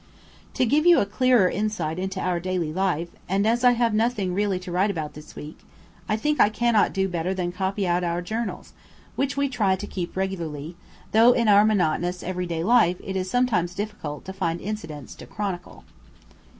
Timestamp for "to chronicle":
15.17-15.83